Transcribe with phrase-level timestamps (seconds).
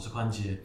[0.00, 0.58] 是宽杰。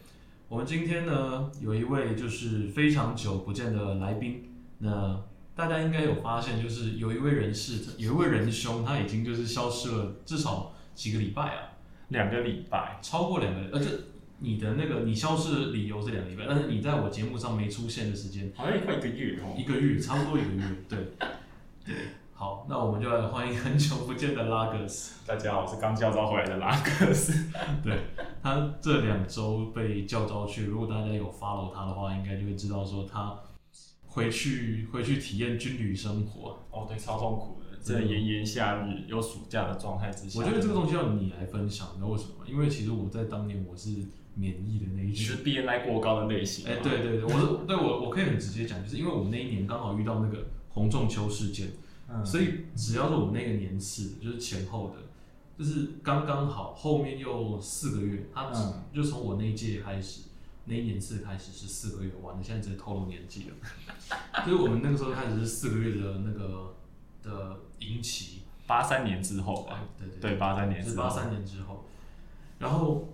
[0.48, 4.44] 我们今天呢有一位就是非常久不见的来宾，
[4.78, 5.20] 那
[5.56, 11.62] 大家应该有发现，就是有一位人士，有一位仁兄，他已经就是消失了至少几个礼拜啊，
[12.10, 13.90] 两个礼拜，超过两个，而且
[14.40, 19.56] 你的那个你消失的理由是两个礼拜，但是你在我节目上没出现的时间好像快一个月哦。
[19.58, 21.00] 一个月，差不多一个月，对
[21.84, 21.96] 对。
[22.38, 25.26] 好，那我们就来欢迎很久不见的拉格斯。
[25.26, 27.50] 大家好，我是刚教招回来的拉格斯。
[27.82, 27.98] 对
[28.46, 33.36] 他这两周被叫招去，如果大家有 follow 他的话，应该就会知道说他
[34.06, 36.60] 回去回去体验军旅生活。
[36.70, 42.46] 哦，对，超痛苦的，在炎炎夏日有暑假的状态之下，我觉得这个东西要你来分享，你知道为什么吗？
[42.48, 43.90] 因为其实我在当年我是
[44.36, 45.44] 免疫的那一你是群。
[45.44, 46.68] BNI 过高的类型。
[46.68, 51.70] 哎、对，对对，我是对我我可以很直接讲，就是因为我们那一年刚好遇到那个洪仲秋事件，
[52.08, 55.02] 嗯，所以只要是我们那个年次，就是前后的，
[55.58, 58.52] 就是刚刚好，后面又四个月，他
[58.94, 60.24] 就从我那一届开始，
[60.66, 63.56] 那一年次开始是四个月，完了，现在直接透露年纪了。
[64.46, 66.76] 就是我们那个时候开始是四个月的那个
[67.24, 71.86] 的营期，八三年之后吧，对对对，八三年，是八三年之后，
[72.60, 73.08] 然后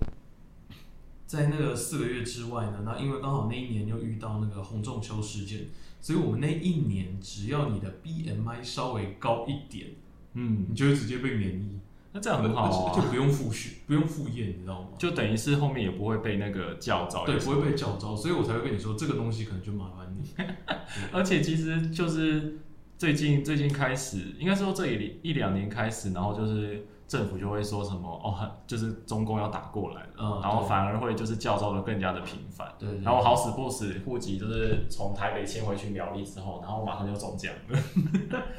[1.27, 5.67] 在那个四个月之外呢，那因为刚好那一年又遇到那个洪仲秋事件，
[6.01, 9.91] 所以我们那一年只要你的 BMI 稍微高一点，
[10.33, 11.79] 嗯，你就会直接被免疫，
[12.13, 14.89] 那这样很好啊而且而且，不用复训，不用复验，你知道吗？
[14.97, 17.25] 就等于是后面也不会被那个教招。
[17.25, 20.43] 对，不会被教招，所以我才会跟你说这个东西可能就麻烦你。
[21.13, 22.59] 而且其实就是
[22.97, 32.73] 最近最近开始，应该说这一一两年开始，然后就是政府就会说什么哦，很就是中共要打过来了，嗯然后反而会就是教招的更加的频繁。
[32.79, 37.77] 对对然后好死不死，户籍就是从台北迁回去苗栗之后，然后马上就中奖了。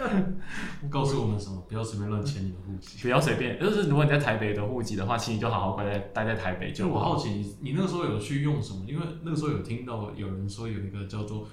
[0.90, 1.62] 告诉我们什么？
[1.66, 2.98] 不要随便乱迁你的户籍。
[3.00, 6.92] 不要随便，就是如果你在台北的户籍的话，请你就好好待在待在台北就就。
[6.92, 8.84] 我好奇你，你那个时候有去用什么？
[8.86, 11.46] 因为那个时候有听到有人说有一个叫做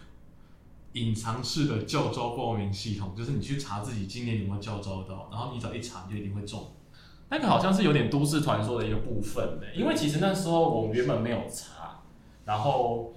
[0.91, 6.59] 隐藏式的教招报名系统，就是你去查自己今年有没有教招到，然后你只要一查，你就一定会中。
[7.29, 12.01] 那个好像是有点都市传说的一个部分呢，因为其实那时候我们原本没有查，
[12.45, 13.13] 然后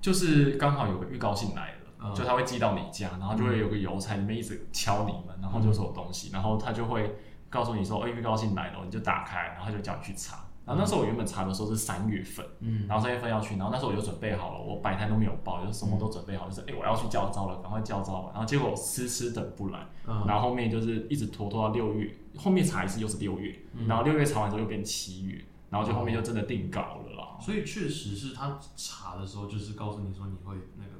[0.00, 1.74] 就是刚好有个预告信来了。
[2.02, 7.14] 嗯就他会寄到你家，然后就会有个邮差里面一直敲你们，然后就是有东西，然后他就会
[7.50, 10.38] 告诉你说，哦，预告信来了，你就打开，然后他就叫你去查。
[10.70, 18.30] 然后那时候我原本查的时候是三月份，嗯，然后三月份要去，然后那时候我就准备好了，我摆摊都没有报，就是什么都准备好，就是哎、诶我要去教招了，赶快教招吧。
[18.32, 27.36] 然后结果迟迟等不来，嗯然后后面就是一直拖拖到六月，后面查一次又是六月，嗯然后六月查完之后又变七月，然后就后面就真的定稿了啦。
[27.40, 30.90] 所以确实是他查的时候，就是告诉你说你会那个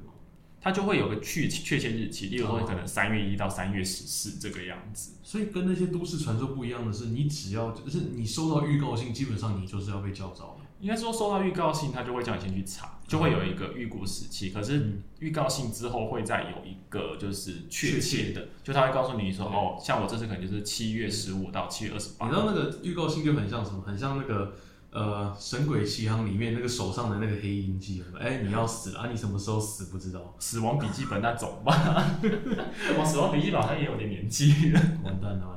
[0.61, 5.13] 它就会有个确确切日期，例如说可能三月一到三月十四这个样子。
[5.23, 10.65] 所以跟那些都市传说不一样的是，你只要就是你收到预告信，基本上你就是要被叫招的。
[10.79, 14.49] 应该说收到预告信，他就会叫你先去查，就会有一个预估时期。
[14.49, 22.37] 可是预告信之后会再有一个就是确切的，就他会告诉你说，哦，像我这次可能就是七月十五到七月二十八你知。
[22.37, 23.83] 道那个预告信就很像什么？
[23.85, 24.55] 很像那个
[24.91, 29.09] 呃《神鬼奇航》里面那个手上的那个黑印记，哎、你要死了啊！
[29.09, 31.73] 你什么时候死不知道，死亡笔记本那种吧，
[32.99, 35.55] 我死亡笔记本好像也有点年纪了，完蛋了。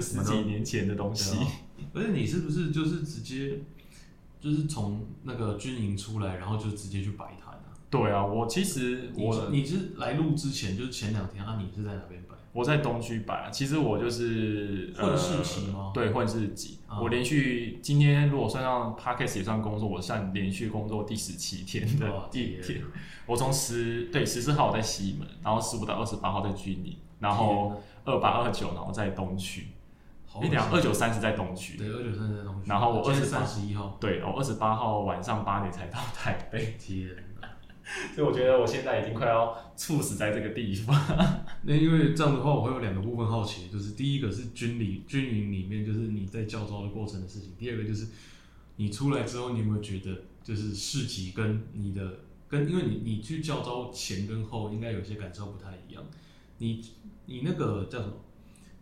[0.00, 1.36] 十几年前的东西
[1.92, 3.60] 而且你是不是就是直接
[4.40, 7.74] 就是从那个军营出来，然后就直接去摆摊啊？
[7.90, 12.35] 对啊，我其实你我你是来录之前，就是前两天啊，你是在哪边摆？
[12.56, 16.78] 我在东区摆啊，其实我就是混呃对，混市集。
[16.86, 22.82] 啊我连续今天如果算上 p a r k a s 也算工作，我算连续工作第十七天的第一天天。
[23.26, 29.66] 我从十对十四号我在西门，然后十五到二十八号在军营，然后二八二九然后在东区，
[30.40, 36.74] 你讲二九三十在东区，对二九三十在东区，然后我今天28三十一号，对，然后二十八号晚上八点才到台北！
[38.14, 40.94] 所以我觉得我现在已经快要猝死在这个地方。
[41.62, 48.08] 那因为这样的话，我会有两个部分好奇，就是第一个是军里军营里面，就是你在教招的过程的事情；第二个就是
[48.76, 56.04] 你出来之后，你有没有觉得就是市集跟你的跟，因为你你去教招前跟后应该有些感受不太一样。
[56.58, 56.84] 你
[57.26, 58.14] 你那个叫什么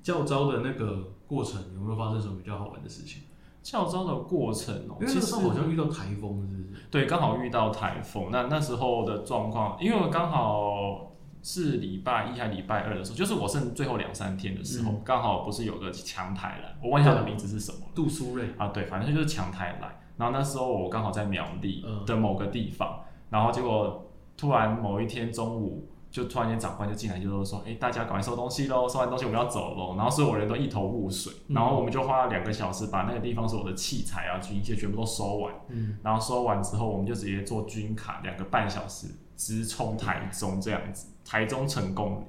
[0.02, 3.22] 教招的那个过程，有没有发生什么比较好玩的事情？
[3.64, 6.82] 教招的过程哦、因为那其实个时候好像遇到台风，是不是？
[6.90, 8.28] 对，刚好遇到台风。
[8.30, 11.12] 那那时候的状况，因为我刚好
[11.42, 18.68] 是礼拜一还礼拜二的时候，就是我剩最后两三天的时候，刚、好不是有个强台来，我忘记他的名字是什么了杜苏芮，啊？
[18.68, 20.00] 对，反正就是强台来。
[20.18, 23.00] 然后那时候我刚好在苗栗嗯的某个地方，
[23.30, 24.06] 然后结果
[24.36, 35.52] 突然某一天中午就突然间长官就进来，就说：“哎、大家赶快收东西喽，收完东西我们要走喽。”然后所有人都一头雾水，嗯然后我们就花了两个小时把那个地方所有的器材啊、军械全部都收完。
[35.70, 42.24] 嗯，然后收完之后，我们就直接坐军卡两个半小时直冲台中这样子，台中成功里。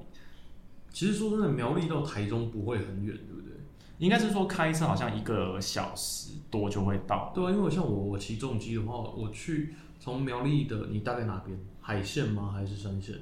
[0.90, 3.52] 其实说真的，苗栗到台中不会很远，对不对？
[3.98, 7.30] 应该是说开车好像一个小时多就会到。
[7.32, 11.56] 对啊，因为像我我骑重机的话，我去从苗栗的你大概哪边？
[11.80, 12.50] 海线吗？
[12.52, 13.14] 还是山线？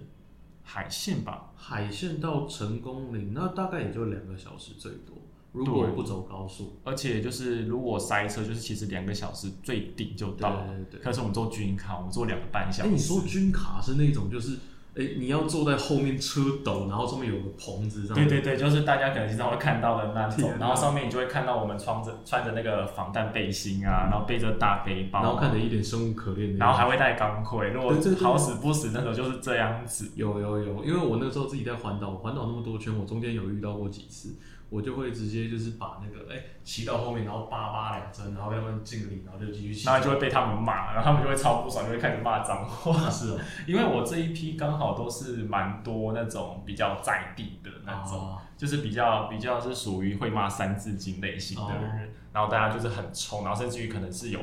[0.64, 5.16] 海线吧，海线到成功岭，那大概也就两个小时最多。
[5.52, 10.66] 如果对不走高速，而且就是如果塞车，就是其实两个小时最顶就到了。
[10.66, 11.00] 对对。
[11.00, 12.93] 可是我们坐军卡，我们坐两个半小哎、欸。
[12.93, 14.58] 你说军卡是那种就是，
[14.96, 30.12] 哎、你要坐在后面车斗，然后上面有个棚子，对对对，就是大家可能经常会看到的那种然后上面你就会看到我们穿着穿着那个防弹背心啊，然后背着大背包，然后看着一点生无可恋然后还会带钢盔，如果好死不死那时候就是这样子。
[30.14, 34.37] 有有有，因为我那时候自己在环岛，环岛那么多圈，我中间有遇到过几次，
[34.75, 39.87] 我就会直接就是把那个哎骑到后面，然后叭叭两声，然后要不然敬个礼，然后就继续骑。
[39.87, 42.93] 然后就会被他们骂，然后他们就会超不爽，就会开始骂脏话。
[43.09, 54.41] 是哦，因为我这一批刚好都是蛮多那种比较在地的那种，啊就是比较比较是属于会骂三字经类型的人，然后大家就是很冲，然后甚至于可能是有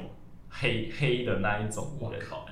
[0.49, 2.11] 黑黑的那一种人。
[2.11, 2.45] 我靠，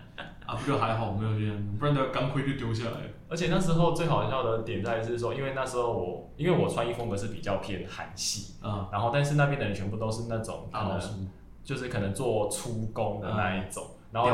[0.52, 2.92] 啊不就还好没有这样，不然的钢盔就丢下来。
[2.92, 3.02] 了。
[3.30, 11.00] 而且那时候最好笑的点在是说，因为那时候我因为我穿衣风格是比较偏韩系，啊，然后但是那边的人全部都是那种可能
[11.64, 14.30] 就是可能做粗工的那一种，然后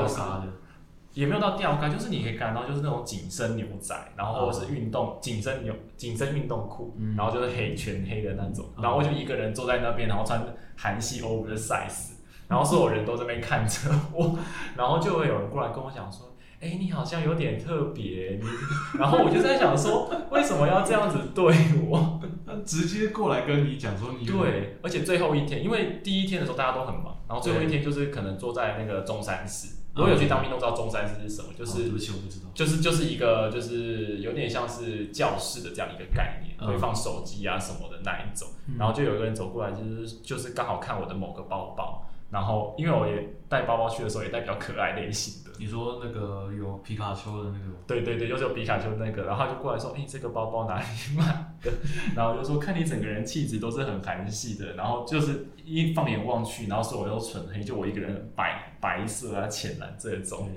[1.14, 7.16] 也没有到吊杆，就是你可以感到就是那种紧身牛仔，然后或者是运动紧身牛紧身运动裤，嗯。
[7.16, 10.42] 然后就是黑全黑的那种，嗯然后我就一个人坐在那边，然后穿
[10.78, 12.15] 韩系 oversize，
[12.48, 14.38] 然后所有人都在那边看着我，
[14.78, 16.32] 然后就会有人过来跟我讲说。
[16.62, 21.44] 哎、你好像有点特别，你，然后我就在想说，为什么要这样子对
[21.88, 22.20] 我？
[22.66, 29.76] 直接过来跟你讲说你有对，而且最后一天，因为第一天的时候大家都很忙，然后最后一天就是可能坐在那个中山市。
[29.94, 38.48] 如果有去当兵都知道中山市是什么，就是哦对不起我不知道，就是就是一个就是有点像是教室的这样一个概念，嗯会放手机啊什么的那一种。
[38.80, 50.86] 然后就有一个人走过来，就是就是刚好看我的某个包包，然后因为我也带包包去的时候也带比较可爱类型的，你说那个有皮卡丘的那个，对对对，就是有皮卡丘那个，然后他就过来说，哎、这个包包哪里
[51.16, 51.24] 买
[51.62, 51.72] 的？
[52.16, 60.50] 然后就说看你整个人气质都是很韩系的，然后就是一放眼望去，然后所有人都纯黑，就我一个人白白色啊浅蓝这种。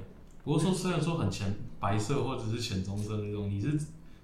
[0.43, 3.79] 不过说虽然说很浅白色或者是浅棕色那种，你是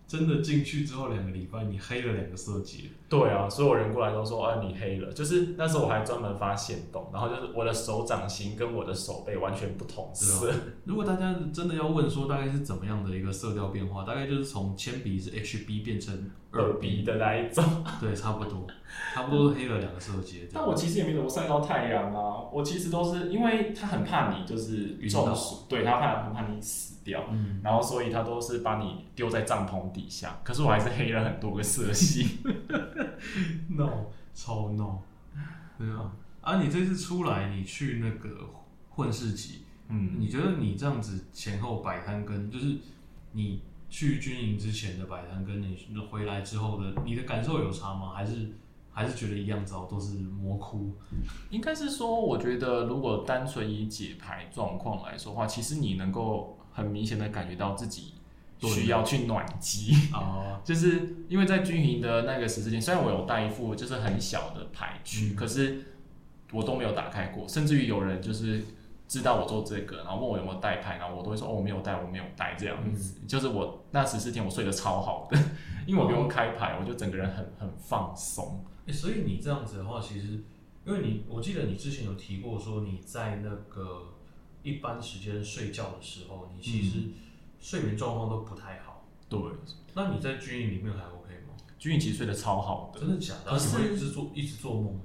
[0.07, 2.85] 真的进去之后两个礼拜，你黑了两个色阶。
[3.09, 10.53] 对啊，所有人过来都说啊你黑了，就是那时候我还专门发现洞，然后就是我的手掌心跟我的手背完全不同色，
[10.85, 17.63] 如果大家真的要问说大概是怎么样的一个色调变化，大概就是从铅笔是 HB 变成耳鼻的那一种。
[18.01, 18.67] 对，差不多，
[19.15, 20.49] 差不多是黑了两个色阶。
[20.53, 32.39] 但我其实也没怎么晒到太阳啊，我其实都是因为他很怕你就是中暑，对他怕很怕你死掉，嗯，然后所以他都是把你丢在帐篷底下，可是我还是黑了很多个色系。
[33.69, 34.99] no，超 no，
[35.79, 36.13] 对啊。
[36.41, 38.51] 啊，你这次出来，你去那个
[38.91, 42.77] 混世集，嗯，你觉得你这样子前后摆摊跟就是
[43.33, 45.79] 你去军营之前的摆摊，跟你
[46.11, 48.13] 回来之后的，你的感受有差吗？
[48.13, 48.53] 还是
[48.93, 50.93] 还是觉得一样糟，都是魔窟？
[51.49, 58.14] 应该是说，我觉得如果单纯以解牌状况来说的话，其实你能够很明显的感觉到自己
[58.69, 59.95] 需要去暖机。
[60.13, 65.85] 啊， 就是因为在军营的那个十字线，虽然我有带一副就是很小的牌去，嗯可是
[66.53, 68.63] 我都没有打开过，甚至于有人就是
[69.09, 73.21] 知道我做这个，然后问我有没有带牌，然后我都会说哦我没有带，我没有带这样子。
[73.27, 75.39] 就是我那十四天我睡得超好的，
[75.87, 78.65] 因为我不用开牌，我就整个人很很放松。
[78.87, 80.45] 欸所以你这样子的话，其实
[80.85, 84.15] 因为你我记得你之前有提过说你在那个
[84.63, 86.99] 一般时间睡觉的时候，你其实
[87.65, 89.09] 睡眠状况都不太好。
[89.27, 89.41] 对，
[89.95, 91.55] 那你在军营里面还 OK 吗？
[91.79, 93.53] 军营其实睡得超好的，真的假的？
[93.53, 95.01] 可是你会一直做一直做梦吗？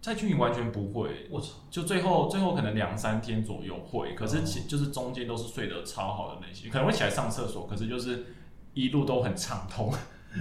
[0.00, 1.26] 在军营完全不会。
[1.28, 1.48] 我操！
[1.72, 8.26] 就最后最后可能两三天左右会，可是其就是中间都是睡得超好的那些，可能会起来上厕所，可是就是
[8.74, 9.92] 一路都很畅通，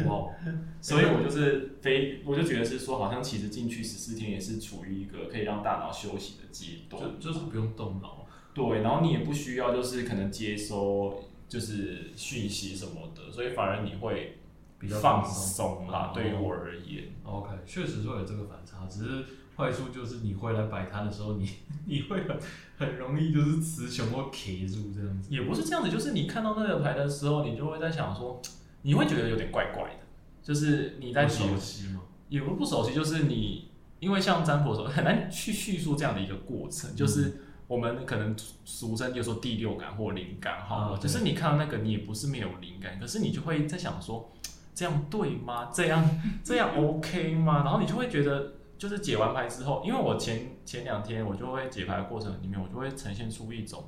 [0.05, 0.29] 哇，
[0.79, 8.27] 所以我就是非我就觉得是说，好像其实进去十四天也是处于一个可以让大脑休息的阶段，就就是不用动脑。
[8.53, 14.37] 对，然后你也不需要就是可能接收就是讯息什么的，所以反而你会
[14.79, 15.77] 比较放松。
[15.77, 16.11] 松啦哦。
[16.13, 19.25] 对于我而言，OK，确实会有这个反差，只是
[19.55, 21.49] 坏处就是你回来摆摊的时候，你
[21.87, 22.37] 你会很
[22.77, 25.33] 很容易就是词穷或 K 住这样子。
[25.33, 28.41] 也不是这样子，就是你看到那个牌的时候，你就会在想说，
[28.83, 29.99] 你会觉得有点怪怪的，
[30.43, 44.31] 就是你在不熟悉吗，也不是不熟悉，就是你因为像占卜的时候很难去叙述这样的一个过程，就是我们可能俗称就说第六感或灵感哈，啊就是你看到那个你也不是没有灵感，可是你就会在想说
[44.73, 45.69] 这样对吗？
[45.73, 46.09] 这样
[46.43, 47.63] 这样 OK 吗？
[47.63, 48.53] 然后你就会觉得。
[48.77, 53.83] 就是解完牌之后，因为我前前两天我就会解牌的过程里面，我就会呈现出一种，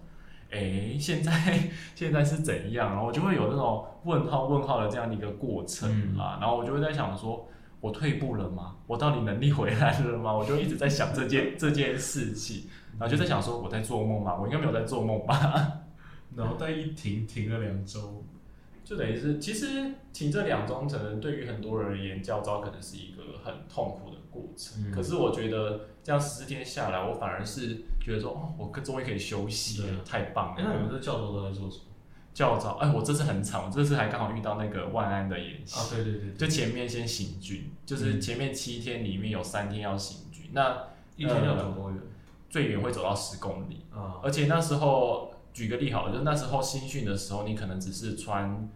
[0.50, 1.31] 哎，现在
[1.93, 2.89] 现在是怎样？
[2.89, 6.39] 然后我就会有那种问号问号的这样的一个过程啦。
[6.41, 7.48] 然后我就会在想说，
[7.79, 8.77] 我退步了吗？
[8.88, 10.33] 我到底能力回来了吗？
[10.33, 12.63] 我就一直在想这件这件事情，
[12.99, 14.35] 然后就在想说，我在做梦吗？
[14.35, 15.81] 我应该没有在做梦吧？
[16.35, 18.23] 脑袋一停停了两周，
[18.83, 24.83] 就等于是，其实停这两周，可能对于很多人而言，教招可能是一个很痛苦的过程。
[24.83, 30.81] 嗯可是我觉得这样十四天下来，我反而是觉得说，哦，我终于可以休息了，太棒了、那你了。
[30.81, 31.83] 们这教授都在做什么？
[32.31, 35.79] 教招，哎，我这次很惨，我这次还刚好遇到那个万安的演习。
[35.79, 40.77] 啊，对对对，就前面先行军，就是前面七天里面有三天要行军，那
[41.15, 41.99] 一天要走多远？
[42.49, 48.69] 最远会走到十公里，啊，而且那时候举个例好了，就是那时候新训的时候，你可能只是穿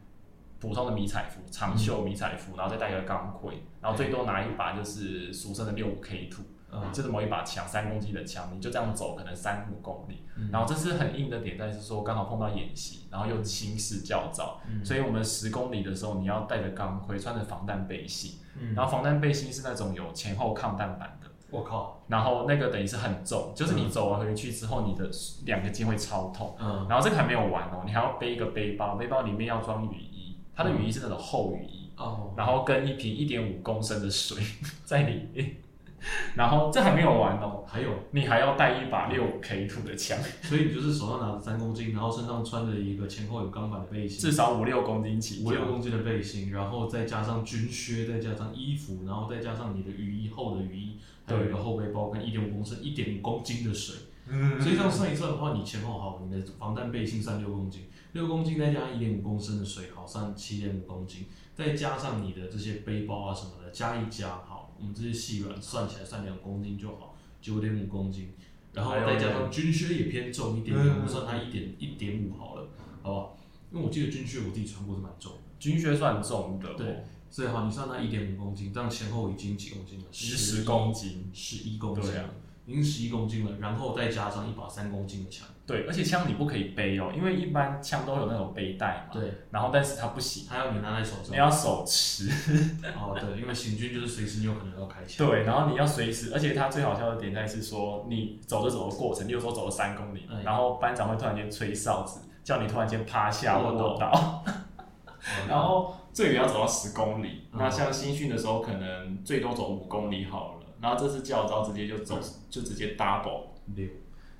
[0.60, 10.24] 普通的迷彩服、长袖迷彩服，然后再带个钢盔，然后最多拿一把就是俗称的六五 K 土，啊，就是某一把枪，三公斤的枪，你就这样走，可能三五公里。
[10.38, 10.50] 嗯。
[10.52, 14.84] 然后这是很硬的点在是说，刚好碰到演习，然后又轻视教招，嗯。
[14.86, 18.40] 所以我们十公里的时候，你要带着钢盔，穿着防弹背心。
[18.58, 18.74] 嗯。
[18.74, 25.08] 然后防弹背心是那种有前后抗弹板的，我靠，然后那个等于是很重，就是你走完回去之后，你的
[25.46, 26.56] 两个肩会超痛。
[26.60, 34.42] 嗯，然后这个还没有完哦，你还要背一个背包，背包里面要装雨衣，它的雨衣是那种厚雨衣，哦，然后跟一瓶一点五公升的水
[34.84, 35.58] 在里面。
[36.36, 45.46] 然后这还没有完哦，还有，你还要带一把六 K 土的枪，所以你就是手上拿着三公斤，然后身上穿着一个前后有钢板的背心，至少五六公斤起。
[45.46, 53.96] 五六公斤的背心，然后再加上军靴，再加上衣服，然后再加上你的雨衣厚的雨衣，还有一个后背包跟一点五公升、一点五公斤的水。
[54.26, 57.82] 嗯所以这样算一算的话，你前后好，你的防弹背心算六公斤，
[58.14, 68.30] 六公斤再加一点五公升的水，好算七点五公斤，再加上你的这些背包啊什么的，加一加，好，我们这些细软算起来算两公斤就好，九点五公斤，
[68.72, 72.68] 然后再加上军靴也偏重一点点，嗯我们算它一点一点五好了，
[73.02, 73.38] 好不好？
[73.74, 77.04] 因为我记得军靴我自己穿过是蛮重的，军靴算重的，对，
[77.34, 80.06] 所以好，你算它一点五公斤，这样前后已经几公斤了？
[80.12, 81.32] 十十公斤。
[81.34, 82.30] 十一公斤对啊了，
[82.68, 89.14] 已经十一公斤了，然后再加上一把三公斤的枪，对，而且枪你不可以背哦，因为一般枪都有那种背带嘛。
[89.20, 91.32] 对，然后但是它不行，它要你拿在手上。
[91.32, 92.30] 你要手持。
[92.96, 95.28] 哦，对，因为行军就是随时你有可能要开枪。
[95.28, 104.44] 对，然后你要随时，而且它最好笑的点在是说，你走着走的过程，例如说走了三公里，哎然后班长会突然间吹哨子，叫你突然间趴下卧倒
[105.50, 107.48] 然后最远要走到十公里。
[107.52, 113.88] 嗯那像新训的时候，可能最多走五公里好了，然后这次教招直接就走，就直接 double，六，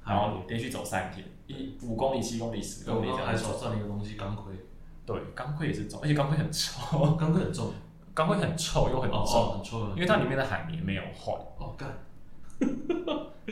[0.06, 3.58] 然后连续走三天，一五公里、七公里、十公里还走。
[3.58, 4.54] 算了一个东西，钢盔。
[5.06, 7.72] 对，钢盔也是重，而且钢盔很臭，哦，钢盔很重，
[8.14, 9.90] 钢盔很臭又很哦重，哦，很臭。
[9.96, 11.36] 因为它里面的海绵没有换。
[11.58, 11.90] 哦干。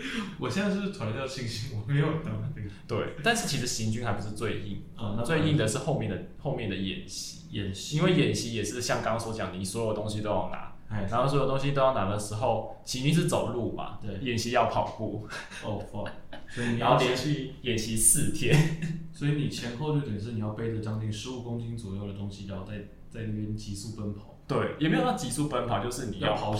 [0.40, 2.70] 我现在是突然叫庆幸我没有当兵。
[2.88, 14.18] 对，但是其实行军还不是最硬，啊，那最硬的是后面的后面的演习，演习，因为演习也是像刚刚所讲，你所有东西都要拿，哎，然后所有东西都要拿的时候，行军是走路嘛，对。
[14.22, 15.28] 演习要跑步，
[15.64, 16.10] 哦 fuck，
[16.50, 18.54] 所以你要 连续演习四天，
[19.14, 22.76] 所以你前后就等于是你要背着将近十五公斤左右的东西，然后在
[23.10, 24.31] 在那边急速奔跑。
[24.54, 26.54] 对，也没有到急速奔跑，就是你要跑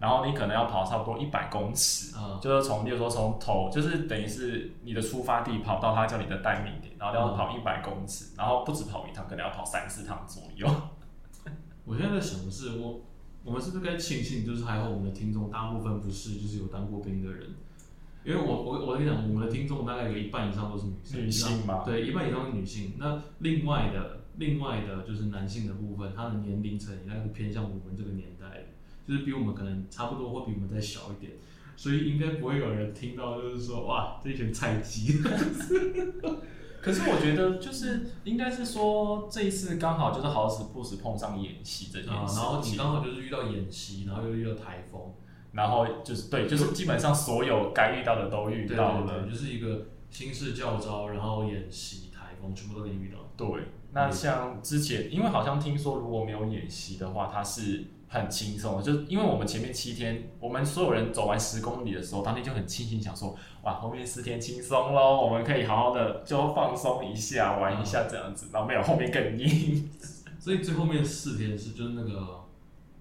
[0.00, 7.36] 然后你可能要跑差不多一百公尺，嗯，就是从，比如说从头，就是等于是你的出发地跑到他叫你的待命点，然后要嗯。
[7.36, 10.66] 跑一百公尺，然后不止跑一趟，可能要跑三四趟左右。
[11.84, 13.02] 我现在在想的是，我
[13.44, 17.54] 我们是不是该庆幸，就是还好我们的听众大部分不是就是有当过兵的人，
[18.24, 21.82] 因为我我我跟你讲，我们的听众大概有一半以上都是女性，女性嘛。
[21.84, 22.94] 对，一半以上是女性。
[22.98, 28.66] 那另外的另外的就是男性的部分，他的年龄层应该是偏向我们这个年代的，
[29.06, 31.32] 就是比我们可能差不多，或比我们再小一点。
[31.76, 35.20] 所以应该不会有人听到，就是说哇，这一群菜鸡。
[36.80, 45.12] 可是我觉得就是应该是说这一次刚好就是好死不死碰上演习这件啊，事然后你，刚好就是遇到演习，然后又遇到台风，
[45.52, 49.26] 然后就是对，就是基本上所有该遇到的都遇到了。
[49.26, 53.18] 就是一个新式教招，然后演习、台风，全部都给你遇到。
[53.36, 53.64] 对，
[53.96, 68.48] 那像之前，因为好像听说如果没有演习的话，它是很轻松的，就因为我们前面七天，我们所有人走完十公里的时候，当天就很庆幸，想说哇，后面四天轻松喽，我们可以好好的就放松一下，玩一下这样子。
[68.52, 69.90] 然后没有，后面更硬。
[70.38, 72.44] 所以最后面四天是就是那个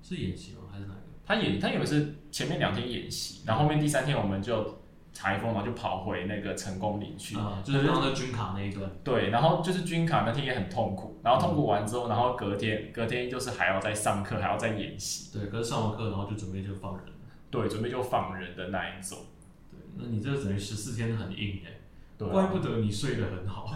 [0.02, 0.62] 是演习吗？
[0.72, 1.00] 还是哪个？
[1.25, 4.78] 他演他以为是前面两天演习，然后后面第三天我们就。
[5.16, 8.88] 台风嘛，就跑回那个成功岭去，就是那个军卡那一段。
[9.02, 15.32] 对，然后就是军卡那天也很痛苦，然后痛苦完之后，然后隔天隔天就是还要再上课，还要再演习。
[15.32, 17.06] 对，可是上完课然后就准备就放人。
[17.50, 19.18] 对，准备就放人的那一种。
[19.72, 23.74] 对，那你这等于十四天很硬哎，怪不得你睡得很好。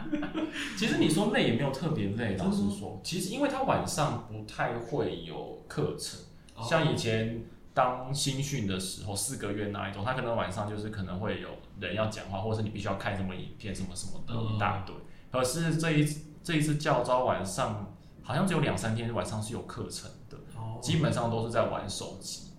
[0.78, 6.18] 其实你说累也没有特别累，老实说，其实因为他晚上不太会有课程，
[6.66, 7.44] 像以前。
[7.74, 11.48] 当新训的时候，四个月那一种，他可能晚上就是可能会有
[11.80, 14.94] 人要讲话，或者是你必须要看什么影片，什么什么的一大堆。
[15.30, 20.36] 可是这一这一次教招晚上好像只有两三天晚上是有课程的，
[20.80, 22.50] 基本上都是在玩手机。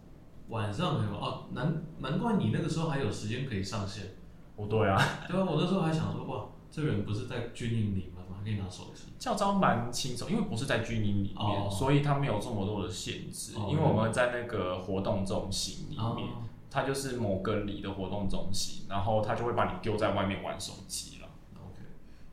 [0.50, 4.05] 晚上没有哦，难难怪你那个时候还有时间可以上线。
[4.55, 8.37] 哦，对啊，对啊，我那时候还想说，哇，这个人不是在军营里吗？
[8.43, 13.53] 可以拿手机，教招蛮轻松，因为不是在军营里面，所以它没有这么多的限制。
[13.69, 16.29] 因为我们在那个活动中心里面，
[16.69, 21.27] 它就是某个里的活动中心，然后他就会把你丢在外面玩手机了。
[21.55, 21.79] OK，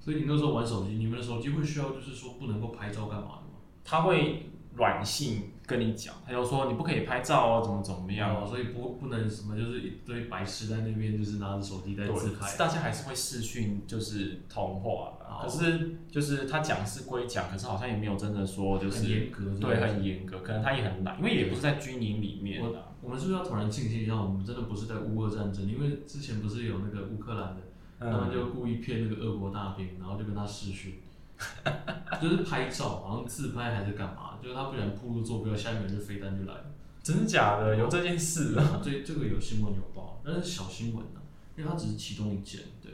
[0.01, 3.61] 所以你那时候玩手机，你们的手机会需要就是说不能够拍照干嘛的吗？
[3.85, 5.53] 他会软性。
[5.71, 12.57] 跟你讲，他就说你不可以拍照哦，怎么怎么样，所以不不能什么，就是一堆白痴在那边，就是拿着手机在自拍。
[12.59, 15.13] 大家还是会视讯，就是通话。
[15.41, 20.41] 可是就是他讲是归讲，可是好像也没有真的说就是严格，对，很严格。
[20.41, 22.87] 可能他也很懒，因为也不是在军营里面的。
[23.01, 25.67] 我们是不是要突然庆幸一下，我们真的不是在乌俄战争？
[25.67, 27.63] 因为之前不是有那个乌克兰的，
[28.01, 30.95] 他们就故意骗那个俄国大兵，然后就跟他视讯。
[32.21, 34.39] 就是拍照，好像自拍还是干嘛？
[34.43, 36.65] 就是他不想铺路坐标，下面就飞弹就来了。
[37.03, 37.77] 真的假的？
[37.77, 38.81] 有这件事啊？
[38.83, 41.21] 这这个有新闻有报，但是小新闻呢，
[41.57, 42.93] 因为它只是其中一件，对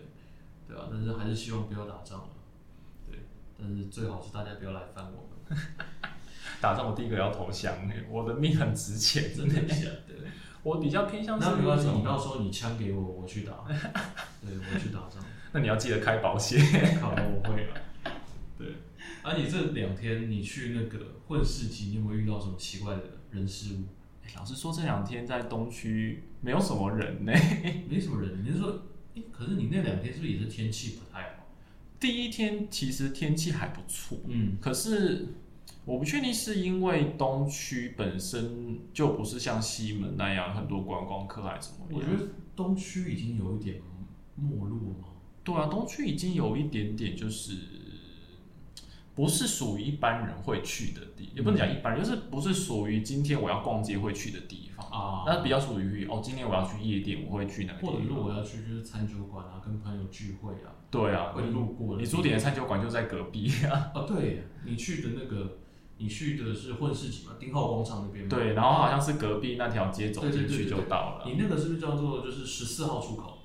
[0.69, 2.29] 对啊，但是还是希望不要打仗了，
[3.09, 3.19] 对，
[3.59, 5.59] 但是最好是大家不要来烦我们。
[6.61, 7.75] 打仗我第一个要投降，
[8.09, 9.75] 我的命很值钱，真的假
[10.07, 10.15] 的？
[10.63, 11.39] 我比较偏向。
[11.39, 13.53] 那没关系，你到时候你枪给我，我去打。
[13.69, 15.23] 对，我去打仗。
[15.53, 16.61] 那你要记得开保险。
[17.01, 17.75] 好了，我会了。
[18.59, 18.69] 对，
[19.23, 23.83] 而你这两天你去那个混市集，你有没有遇到什么奇怪的人事物？
[24.35, 27.33] 老实说，这两天在东区没有什么人呢，
[27.89, 28.43] 没什么人。
[28.45, 28.83] 你是说，
[29.15, 31.47] 哎，可是你那两天是不是也是天气不太好？
[32.01, 35.27] 第一天其实天气还不错，嗯，可是
[35.85, 42.11] 我不确定是因为东区本身就不是像西门那样很多观光客还是怎么样？
[42.11, 43.81] 我觉得东区已经有一点
[44.35, 45.09] 没落吗？
[45.45, 47.53] 对啊，东区已经有一点点就是。
[49.17, 55.25] 不是属于一般人会去的地，也不能讲一般人，就是不是属于今天我要逛街会去的地方啊。
[55.27, 57.73] 那比较属于哦，今天我要去夜店，我会去哪？
[57.81, 60.77] 或者如果我要去就是餐酒馆啊，跟朋友聚会啊。
[60.91, 61.97] 对啊，会路过。
[61.97, 63.91] 你租点的餐酒馆就在隔壁啊。
[63.97, 65.57] 哦，对，你去的那个，
[65.97, 67.33] 你去的是混世集嘛？
[67.41, 68.29] 丁浩广场那边。
[68.29, 71.25] 对，然后好像是隔壁那条街走进去就到了。
[71.25, 73.39] 你那个是不是叫做就是十四号出口？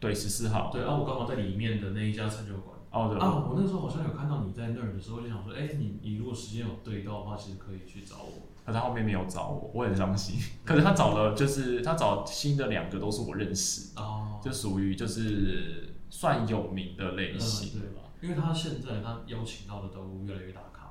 [0.00, 0.70] 对，十四号。
[0.72, 2.79] 对啊，我刚好在里面的那一家餐酒馆。
[2.92, 8.48] 哦对，啊，我那时候好像有看到你在那儿的时候，就想说，哎，你你如果时间有对到的话，其实可以去找我。
[8.66, 10.40] 可是他后面没有找我，我很伤心。
[10.66, 18.02] 可是他找了，就是他找新的两个都是我认识，哦，就属于就是算有名的类型，对吧？
[18.20, 20.90] 因为他现在他邀请到的都越来越大咖，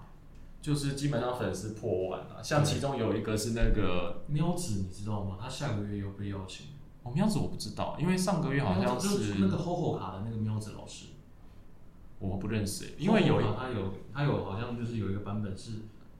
[0.61, 2.41] 就是基本上粉丝破万了。
[2.41, 5.37] 像其中有一个是那个喵子，你知道吗？
[5.39, 6.67] 他下个月又被邀请。
[7.03, 11.05] 哦，喵子我不知道，因为上个月好像是那个 HoHo 卡的那个喵子老师。
[12.19, 15.71] 我不认识，因为有他有他有好像就是有一个版本是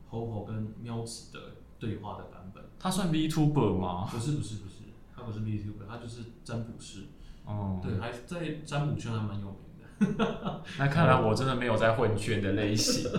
[0.10, 1.40] HoHo 跟喵子的
[1.78, 2.64] 对话的版本。
[2.80, 4.08] 他算 VTuber 吗？
[4.12, 4.76] 不是不是不是，
[5.16, 7.04] 他不是 VTuber，他就是占卜师。
[7.46, 10.64] 哦，对，还在占卜圈还蛮有名的。
[10.80, 13.12] 那看来我真的没有在混圈的类型。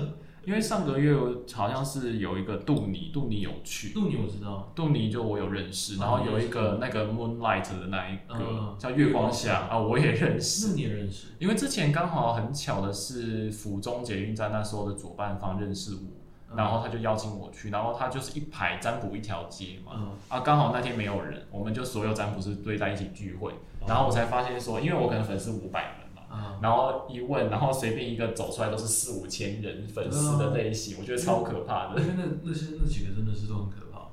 [0.44, 1.14] 因为上个月
[1.52, 11.28] 好像是有一个杜尼，杜尼有去，杜尼我知道，杜尼就我有认识，然后有一个那个 Moonlight 的那一个叫月光下啊，我也认识，那你也认识？
[11.38, 23.52] 因为之前刚好很巧的是府中捷运站那时候的主办方认识我，然后他就邀请我去，然后他就是一排占卜一条街嘛，啊刚好那天没有人，我们就所有占卜师堆在一起聚会，
[23.86, 25.94] 然后我才发现说，因为我可能粉丝五百
[26.30, 26.60] 人。
[26.62, 32.00] 然后一问，然后随便一个走出来都是四五千人粉丝的类型，我觉得超可怕的。
[32.00, 34.08] 因为那那些那几个真的是都很可怕。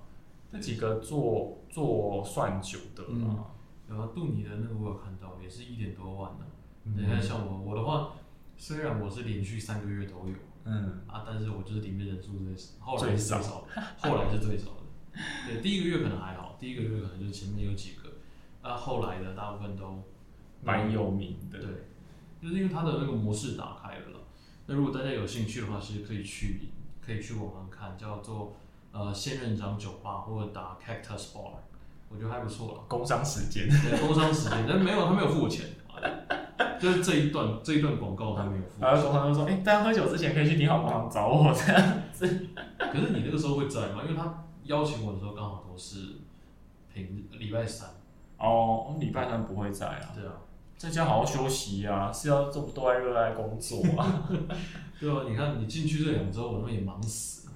[0.52, 3.48] 那几个做做算酒的嘛，
[3.90, 6.46] 然后杜尼的那个我有看到，也是一点多万呢。
[6.84, 8.14] 你看像我我的话，
[8.56, 15.22] 虽然我是连续三个月都有嗯，啊，但是我就是里面人数最少，后来最少是最少的，后来是最少的。
[15.48, 18.10] 对，第一个月可能还好，第一个月可能就前面有几个，
[18.62, 20.02] 啊，后来的大部分都
[20.64, 21.60] 蛮有名的。
[21.60, 21.70] 对，
[22.42, 24.20] 就是因为它的那个模式打开了啦。
[24.66, 26.70] 那如果大家有兴趣的话，其实可以去
[27.06, 28.54] 可以去网上看，叫做
[28.92, 31.52] 呃仙人掌酒吧或者打 Cactus Bar，
[32.10, 32.84] 我觉得还不错了。
[32.88, 35.66] 工商时间，对，工商时间，但没有他没有付我钱，
[36.80, 38.82] 就是这一段这一段广告他没有付。
[38.82, 42.28] 然后工商就说：“哎、大家喝酒之前可以去你好广场找我。”这样子，
[42.78, 44.04] 可是你那个时候会在吗？
[44.04, 46.18] 因为他邀请我的时候刚好都是
[46.94, 47.90] 平日礼拜三。
[48.38, 50.34] 哦，我礼拜三不会在啊，对啊，
[50.78, 54.30] 在家好好休息啊，是要这么多爱热爱工作啊。
[55.02, 57.54] 对啊，你看你进去这两周，我他妈也忙死了。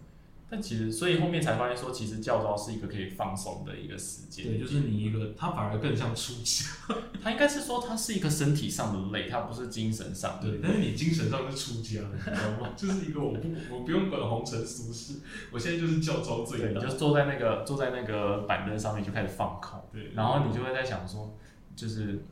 [0.50, 4.46] 但其实，所以后面才发现说，其实教招是一个可以放松的一个时间。
[4.48, 6.66] 对，就是你一个，他反而更像出家。
[7.22, 10.58] 他应该是说，他是一个身体上的累，他不是精神上的累。
[10.58, 12.74] 对，但是你精神上是出家的，你知道吗？
[12.76, 15.20] 就是一个我不我不用管红尘俗事，
[15.52, 16.82] 我现在就是教招最大，你大。
[16.82, 21.38] 就坐在那个坐在那个板凳上面就开始放空，对，然后你就会在想说，
[21.76, 22.26] 就是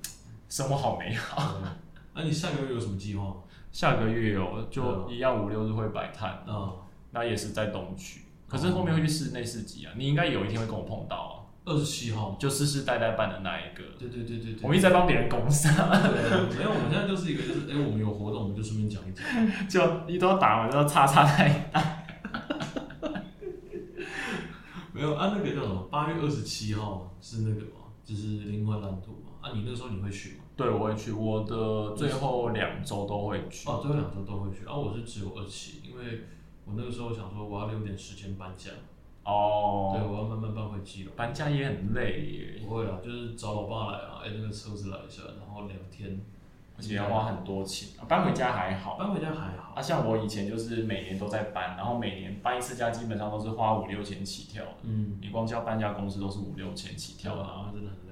[0.50, 1.54] 生活好美好。
[1.62, 1.70] 对
[2.16, 3.34] 那、你下个月有什么计划？
[3.72, 6.74] 下个月哦，对啊就一样五六日会摆摊，啊，
[7.12, 12.36] 那也是在东区，可是后面会去室内市集啊，你应该有一天会跟我碰到啊，二十七号。
[12.40, 14.64] 就世世代代办的那一个，对对对对对。
[14.64, 19.24] 我们一直在帮别人攻杀，没有，我们现在就是一个，就是哎、我们有活动，我们就顺便讲一讲。
[19.70, 21.70] 就一都要打完，然后叉叉太
[24.92, 25.84] 没有啊，那个叫什么？
[25.92, 29.29] 八月二十七号是那个嘛，就是灵魂蓝图嘛。
[29.42, 30.44] 啊，你那时候你会去吗？
[30.56, 33.70] 对，我会去，我的最后两周都会去。
[33.70, 34.66] 哦，最后两周都会去。
[34.66, 36.22] 啊，我是只有二期，因为
[36.66, 38.72] 我那个时候想说我要留点时间搬家，
[39.24, 41.14] 哦对，哦，我要慢慢搬回基隆。
[41.16, 46.20] 搬家也很累耶，不会啦，就是找老爸来啊，哎、那个车子来一下，然后聊天。
[46.78, 47.90] 而且要花很多钱。
[48.08, 54.72] 搬回家还好，搬回家还好啊，，像我以前就是每年都在搬，然后每年搬一次家基本上都是花五六千起跳的。
[54.84, 58.09] 嗯，你光叫搬家公司都是五六千起跳的、啊，真的很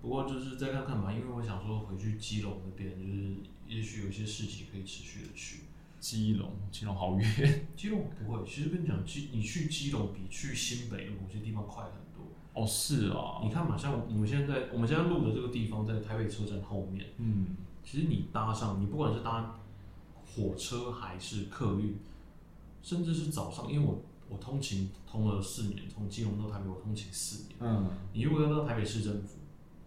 [0.00, 5.60] 不过就是再看看吧，因为我想说回去基隆那边，就是也许有些事情可以持续的去。
[6.00, 12.24] 基隆，基隆好远 基隆不会，其实跟你讲，基你去基隆比去新北的某些地方快很多。
[12.54, 19.58] 哦，是啊，你看嘛，像我们现在我们现在录的这个地方在台北车站后面，嗯，其实你搭上，你不管是搭
[20.24, 21.96] 火车还是客运，
[22.80, 27.56] 甚至是早上，因为我我通勤通了四年，从基隆到台北我通勤四年。
[27.58, 29.38] 嗯，你如果要到台北市政府，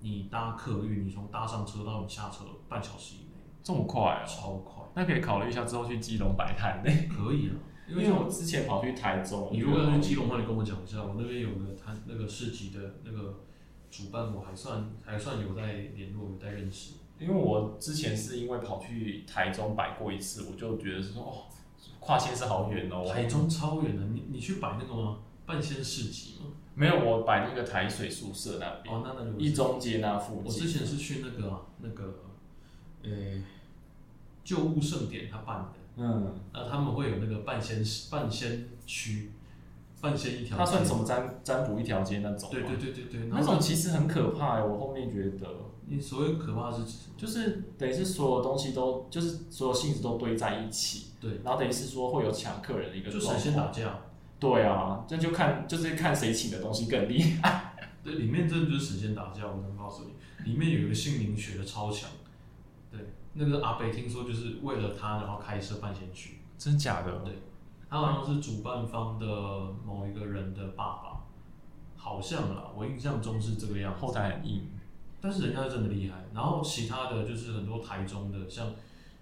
[0.01, 4.83] 你搭客运，你从搭上车到你下车半小时以内，这么快哦，超快。
[4.93, 7.55] 那可以考虑一下之后去基隆摆摊呢，可以啊，
[7.87, 13.39] 因因为我之前跑去台中，你如果要去基隆的话，你跟我讲一下，我那边有个摊那个市集的那个
[13.89, 16.95] 主办，我还算还算有在联络，有在认识。
[17.19, 21.45] 因为我之前是因为跑去台中摆过一次，我就觉得是说哦，
[21.99, 25.19] 跨县是好远哦，台中超远的，你你去摆那个吗？
[25.45, 26.47] 半仙市集吗？
[26.73, 32.13] 没有我摆那个台水宿舍那边，哦，那那一中街那附近我之，前是去那个啊那个，
[33.03, 33.11] 呃、
[34.43, 39.31] 旧物盛典他办的，嗯，那他们会有那个半仙半仙区，
[39.99, 40.63] 半仙一条街。
[40.63, 45.47] 它算什么占占卜一条街那种，对对对对对，那种其实很可怕欸我后面觉得。
[45.87, 47.15] 你所谓可怕的是指什么？
[47.17, 53.19] 就是等于是所有东西都就是所有性质都堆在一起，对，然后等于是说会有抢客人的一个就。
[53.19, 53.99] 神仙打架。
[54.41, 57.75] 对啊，这就看就是看谁请的东西更厉害。
[58.03, 62.09] 对，里面真的就是神仙打架，我能告诉你，里面有一个姓名学的超强。
[62.91, 62.99] 对，
[63.33, 66.39] 那个阿北听说就是为了他，然后开设半仙区。
[66.57, 67.19] 真假的？
[67.19, 67.35] 对，
[67.87, 69.25] 他好像是主办方的
[69.85, 71.21] 某一个人的爸爸，
[71.95, 74.01] 好像啦，我印象中是这个样子。
[74.03, 74.63] 后台很硬。
[75.21, 76.25] 但是人家真的厉害。
[76.33, 78.73] 然后其他的就是很多台中的，像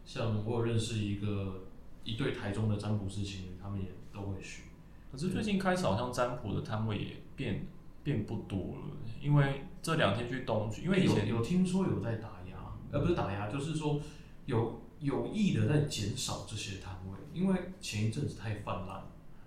[0.05, 1.65] 像我有认识一个
[2.05, 4.63] 一对台中的占卜师情侣，他们也都会去。
[5.11, 7.65] 可是最近开始好像占卜的摊位也变
[8.03, 12.57] 变不多了，因为这两天去东区，因为以前有有听说有在打压，
[12.91, 13.99] 呃，不是打压，就是说
[14.45, 19.03] 有有意的在减少这些摊位，因为前一阵子太泛滥。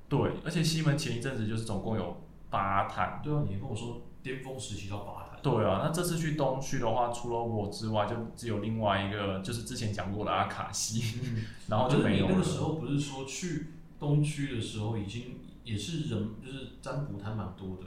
[0.09, 2.21] 对，而且西门前一阵子就是总共有
[2.51, 3.21] 八摊。
[3.23, 5.39] 对啊，你跟我说巅峰时期到八摊。
[5.43, 12.43] 对啊，那这次去东区的话，除了我之外，就只有另外一个，就是之前讲过的阿卡西，嗯， 然后就没有那个。
[12.43, 17.87] 时候不是说去东区的时候已经也是人就是占卜摊蛮多的？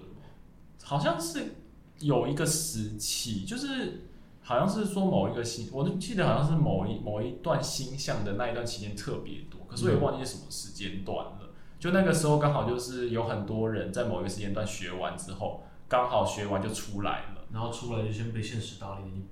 [0.83, 1.55] 好像是
[1.99, 4.07] 有一个时期，就是
[4.41, 11.49] 好像是说某一个星，我都记得好像是某一某一段星象的那一段期间特别多，可是我也忘记是什么时间段了。
[11.79, 17.45] 就那个时候刚好就是有很多人在某一个时间段学完之后，刚好学完就出来了。
[17.51, 19.23] 然后出来就先被现实打脸一。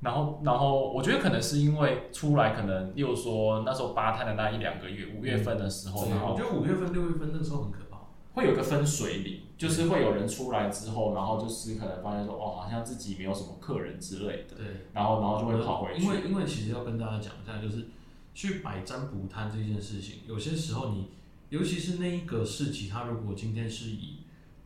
[0.00, 7.98] 然后，然后我觉得可能是因为出来，可能例如说那时候八探的那一两个月，五月份的时候，然后我觉得五月份、六月份那时候很可怕。
[8.34, 16.04] 会有个分水岭，就是会有人出来之后，然后就是可能发现说，哦，好像自己没有什么客人之类的，对，然后然后就会跑回去。
[16.04, 17.88] 因为因为其实要跟大家讲一下，就是
[18.34, 21.08] 去摆占卜摊这件事情，有些时候你，
[21.48, 24.18] 尤其是那一个市集，它如果今天是以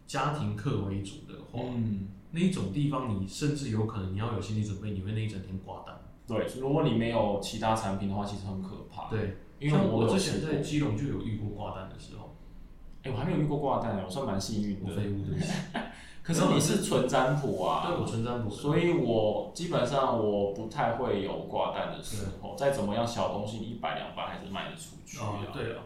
[0.07, 5.95] 家庭客为主的话，嗯，那一种地方你甚至有可能你要有心理准备，你会那一整天挂单。
[6.27, 9.09] 对，如果你没有其他产品的话，其实很可怕。
[9.11, 12.35] 对，因为我有之前在基隆就有遇过挂单的时候，
[13.03, 14.90] 哎、我还没有遇过挂单的，我算蛮幸运的。
[14.90, 15.53] 我废物对不起，
[16.23, 25.83] 可是你是纯占卜啊，对我纯占卜，所以我基本上我不太会有挂单的时候，再怎么样小东西，你一百两百还是卖得出去啊，对啊，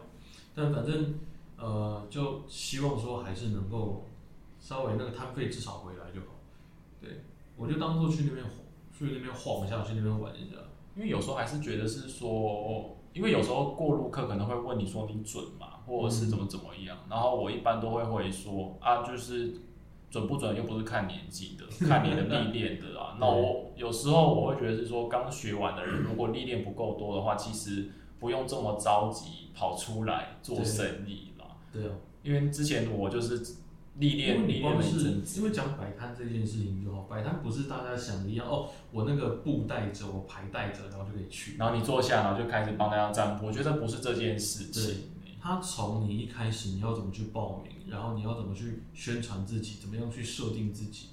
[0.55, 1.15] 但反正
[1.57, 4.05] 呃，就希望说还是能够
[4.61, 5.96] 稍微那个摊费至少回来就好。
[6.99, 7.21] 对，
[7.55, 8.45] 我就当做去那边
[8.91, 10.55] 去那边晃一下，去那边玩一下。
[10.95, 19.53] 因为有时候还是觉得是说，因为有时候过路客可能会问你说你准吗，或者是怎么怎么样，然后我一般都会回说啊，就是
[20.09, 23.15] 准不准又不是看年纪的，看你的历 练的啊。
[23.19, 31.45] 那我有时候我会觉得是说，刚学完的人如果历练不够多的话，其实不用这么着急跑出来做生意啦。
[31.71, 31.91] 对啊，
[32.23, 33.39] 因为之前我就是
[33.99, 41.57] 历练历练了一你光是阵子，因为讲摆摊这件事情就好，摆摊不是大家想的一样哦，我那个布带着，我牌带着，然后就可以去。
[41.57, 45.11] 然后你坐下，然后就开始帮大家占卜，我觉得不是这件事情。
[45.41, 51.07] 他从你一开始你要怎么去报名，然后你要怎么去宣传自己，怎么样去设定自己，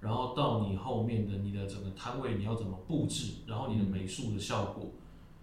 [0.00, 4.92] 然后到你后面的你的整个摊位你要怎么布置，然后你的美术的效果，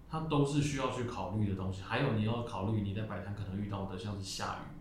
[0.10, 1.82] 它都是需要去考虑的东西。
[1.82, 4.77] 还有你要考虑你在摆摊可能遇到的，像是下雨。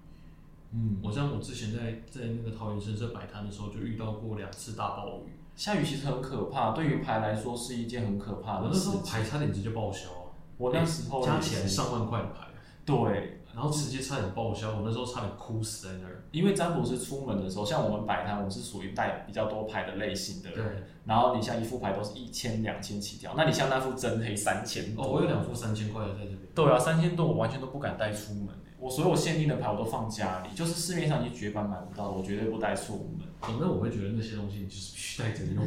[0.72, 5.33] 嗯，我像我之前在在那个桃园深社摆摊的时候，就遇到过两次大暴雨。
[5.55, 9.11] 下雨其实很可怕，对于牌来说是一件很可怕我那时候的事。
[9.11, 10.29] 牌差点直接报销啊！
[10.59, 12.46] 我那时候加起来上万块的牌，
[12.85, 16.24] 对，然后直接差点报销，我那时候差点哭死在那儿。
[16.31, 20.59] 因为占卜师出门的时候，像我们摆摊，我们是属于带比较多牌的类型的人。
[20.59, 26.40] 对，然后你像一副牌都是一千、两千起跳，那你像那副真黑三千多，哦，我有两副三千块的在这边。
[26.55, 33.27] 对啊，三千多我完全都不敢带出门欸我所有限定的牌我都放家里，就是市面上已经绝版买不到的，我绝对不带出门。
[33.40, 35.66] 反正我会觉得那些东西你就是必须带着用。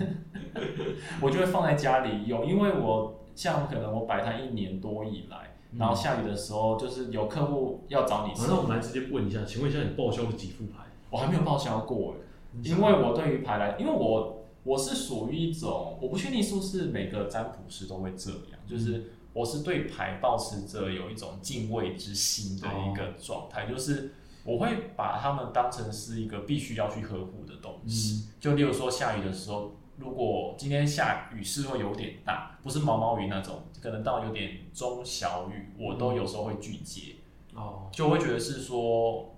[1.22, 10.86] 我就会放在家里用，因为我像可能我摆摊一年多以来，然后下雨的时候，就是有客户要找你好，那我们来直接问一下，请问一下你报销了几副牌？
[11.10, 24.12] 我还没有报销过哎，因为我对于牌来，因为我我是属于一种，我不确定是不是每个占卜师都会这样，就是我是对牌保持着有一种敬畏之心的一个状态，就是
[24.44, 28.26] 我会把他们当成是一个必须要去呵护的东西。
[28.38, 37.16] 就例如说下雨的时候，如果今天下雨是会有点大，不是毛毛雨那种，可能到有点中小雨，我都有时候会拒接。
[37.54, 39.34] 哦，就会觉得是说，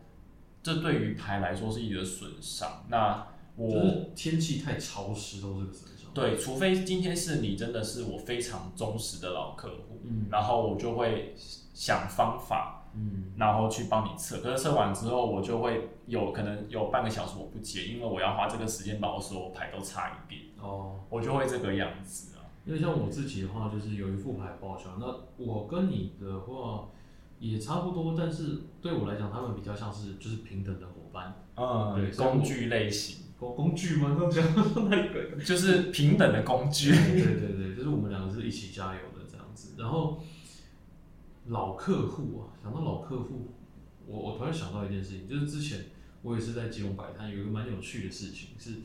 [0.63, 2.85] 这对于牌来说是一个损伤。
[2.89, 3.69] 那我、
[4.15, 6.11] 天气太潮湿都是个损伤。
[6.13, 11.33] 对，除非今天是你真的是我非常忠实的老客户，嗯然后我就会
[11.73, 14.39] 想方法，嗯，然后去帮你测。
[14.39, 22.41] 可是测完之后，我就会有可能有半个小时我不接，因为我要花这个时间把我所有牌都擦一遍，哦，我就会这个样子啊。
[22.65, 25.05] 因为像我自己的话，就是有一副牌报销，那
[25.37, 26.89] 我跟你的话
[27.39, 31.35] 也差不多，但是对我来讲，他们比较像是就是平等的伙伴。
[31.55, 34.15] 嗯对工具类型工工具吗？
[34.31, 35.35] 这样讲那个。
[35.43, 36.91] 就是平等的工具。
[36.91, 38.99] 对对对，就是我们两个是一起加油
[39.61, 39.75] 子。
[39.77, 40.21] 然后
[41.47, 43.47] 老客户啊，想到老客户，
[44.05, 45.85] 我我突然想到一件事情，就是之前
[46.21, 48.81] 我也是在基隆摆摊，有一个蛮有趣的事情，是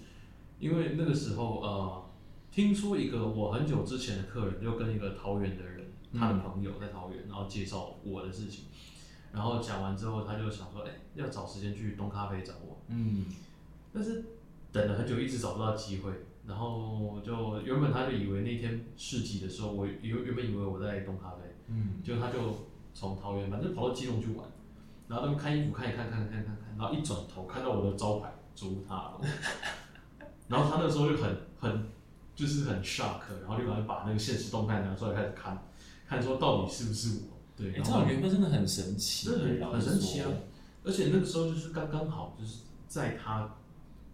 [0.58, 2.04] 因为那个时候呃，
[2.50, 8.64] 听说一个我很久之前的客人就跟一个桃园的人，他的朋友在桃园，然后介绍我的事情，
[9.32, 13.26] 然后讲完之后，他就想说，哎、要找时间去东咖啡找我，嗯
[13.92, 14.24] 但是
[14.72, 16.10] 等了很久，一直找不到机会。
[16.46, 24.46] 然后就原本他就以为那天市集的时候，我原原本以为我在东咖啡，嗯，结果他就从桃园反正跑到基隆去玩，
[25.08, 29.28] 然后他们看衣服看一看看看看看，然后一转头看到我的招牌朱塔龙，
[30.48, 31.88] 然后他那时候就很很
[32.34, 35.66] 就是很 shock，然后就赶快把那个现实动态拿出来开始看，
[36.06, 40.28] 看说到底是不是我，对，哎、这种缘分真的很神奇，真的很很神奇啊！
[40.84, 43.52] 而且那个时候就是刚刚好，就是在他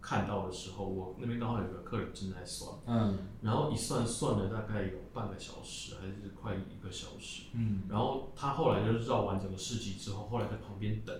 [0.03, 3.17] 看到的时候，我那边刚好有个客人正在算，嗯。
[3.41, 7.83] 然后一算算了大概有半个小时还是快一个小时，嗯。
[7.89, 11.17] 然后他后来就是绕完整个市集之后，后来在旁边等，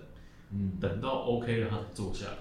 [0.50, 2.36] 嗯，等到 OK 了他才坐下来，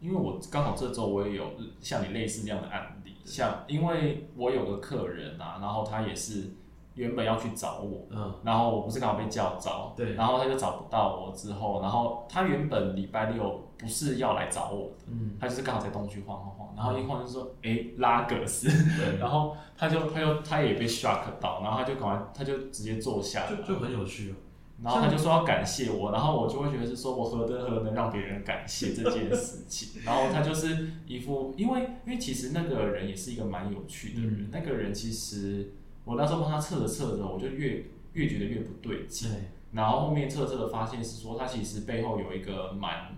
[0.00, 6.50] 因为我刚好这周我也有像你类似那样的案例，像因为我有个客人啊，然后他也是
[6.94, 10.14] 原本要去找我，嗯，然后我不是刚好被叫招，对。
[10.14, 24.34] 然后他就找不到我之后，然后他原本礼拜六不是要来找我的，嗯，他就是刚好在东区晃晃晃，然后一晃就说，哎、拉格斯，对，然后他就他就他也被 shock 到，然后他就赶快他就直接坐下来，就就很有趣哦。
[24.82, 34.48] 然后他就说要感谢我，然后我就会觉得是说我何德何能让别人感谢这件事情， 然后他就是一副，因为因为其实那个人也是一个蛮有趣的人，嗯。
[34.50, 35.74] 那个人其实
[36.10, 39.38] 我那时候帮他测着测着，我就越越觉得越不对劲，对，
[39.70, 43.16] 然后后面测测的发现是说他其实背后有一个蛮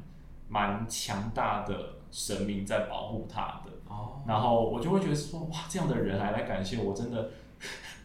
[0.49, 7.31] 蛮强大的神明在保护他的，哦，然后我就会觉得说哇这样的人还来感谢我，真的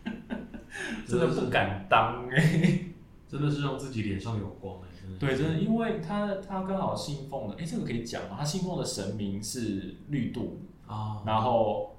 [1.05, 2.79] 真的不敢当哎、
[3.27, 4.87] 真的是让自己脸上有光哎。
[5.19, 8.35] 对，真的，因为他他刚好信奉的，哎，这个可以讲吗？
[8.39, 11.95] 他信奉的神明是绿度，啊，然后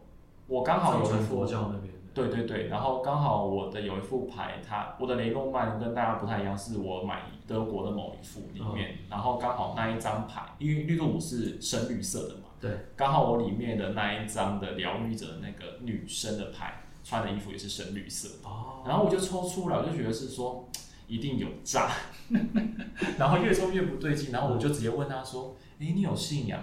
[0.47, 18.29] 我刚好有佛，教那边的，对对对，然后刚好我的有一副牌，它我的雷诺曼跟大家不太一样，是我买德国的某一副里面，然后刚好那一张牌，因为绿度母是深绿色的嘛，对，刚好我里面的那一张的疗愈者那个女生的牌，穿的衣服也是深绿色。
[18.43, 20.69] 哦，然后我就抽出来，我就觉得是说
[21.07, 21.91] 一定有诈，
[23.17, 26.61] 然后越抽越不对劲，然后我就直接问他说：“诶，你有信仰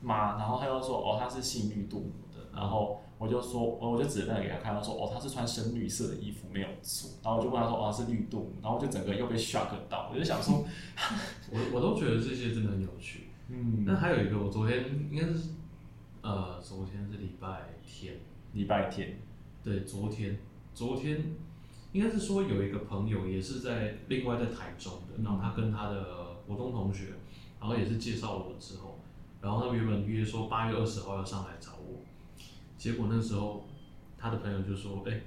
[0.00, 10.64] 吗？”然后他又说：“哦，他是信绿度母的。”然后我就说，我就指着那个给他看，他说：“哦，他是穿深绿色的衣服，没有错。”然后我就问他说：“哦，是绿度母。”然后我就整个又被 shock 到，我就想说，
[11.50, 13.28] 我我都觉得这些真的很有趣。
[13.48, 15.50] 嗯，那还有一个，我昨天应该是，
[16.20, 18.16] 呃，昨天是礼拜天，
[18.52, 19.18] 礼拜天，
[19.62, 20.38] 对，昨天，
[20.74, 21.22] 昨天
[21.92, 27.14] 应该是说有一个朋友也是在另外在台中的，嗯然后他跟他的国中同学，
[27.60, 28.98] 然后也是介绍我之后，
[29.40, 31.75] 然后他们原本约说八月二十号要上来找我，
[32.78, 33.66] 结果那时候
[34.16, 35.20] 他的朋友就说，哎、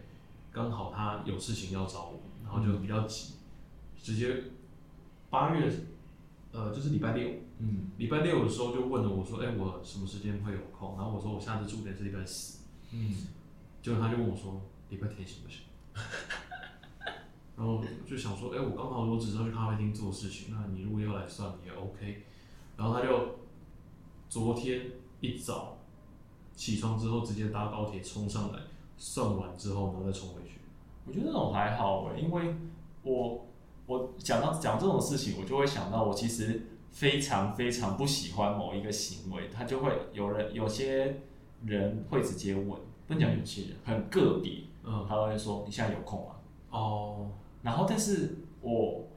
[0.51, 3.33] 刚好他有事情要找我，然后就比较急，
[4.01, 4.43] 直接
[5.29, 5.71] 八月，
[6.51, 10.95] 呃，就是礼拜六，嗯礼拜六的时候就问了我说，哎、我什么时间会有空？
[10.97, 12.59] 然后我说我下次住点是礼拜四。
[12.91, 13.15] 嗯，
[13.81, 15.61] 结果他就问我说：“礼拜天行不行？”
[17.55, 22.25] 然后就想说：“哎、我刚好我只是要去咖啡厅做事情，那你如果要来算也 OK。”
[22.77, 23.39] 然后他就
[24.29, 25.77] 昨天一早
[26.59, 28.59] 起床之后，直接搭高铁冲上来，
[28.97, 30.59] 算完之后，然后再冲回去。
[31.07, 32.53] 我觉得那种还好诶，因为
[33.01, 33.45] 我
[33.85, 41.21] 我讲到讲这种事情，我就会想到我其实非常非常不喜欢某一个行为，他就会有人有些
[41.63, 42.67] 人会直接问，
[43.07, 46.35] 不能讲有些人很个别，嗯，他会说你现在有空吗？
[46.71, 47.31] 哦，
[47.63, 49.07] 然后但是我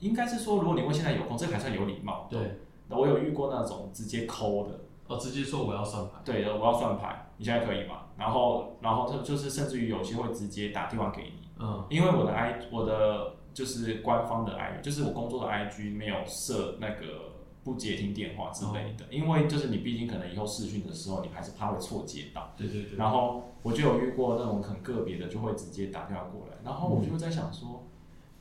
[0.00, 2.28] 应该是说，如果你问现在有空，这个还算有礼貌。
[2.30, 4.78] 对，那我有遇过那种直接抠的，
[5.08, 6.12] 哦，直接说我要算牌。
[6.24, 8.02] 对的，我要算牌，你现在可以吗？
[8.16, 11.48] 然后然后他就是甚至于有些会直接打电话给你。
[11.58, 17.32] 嗯，因为我的 i 我的就是官方的 i 就是我工作的 IG 没有设那个
[17.64, 22.52] 不接听电话之类的，因为就是你毕竟可能以后试训的时候，你还是怕会错接到。
[22.56, 22.96] 对对对。
[22.98, 27.84] 然后我就有遇过那种很个别的，就会直接打电话过来，然后我就在想说，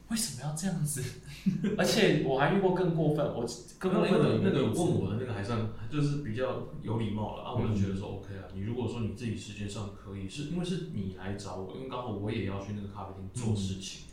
[0.09, 1.01] 为什么要这样子？
[1.77, 3.45] 而且我还遇过更过分，我
[3.79, 14.03] 更刚刚那过分的那个问我的那个还算就是比较有礼貌了啊，我就觉得说 OK 啊，你如果说你自己时间上可以，是因为是你来找我，因为刚好我也要去那个咖啡厅做事情，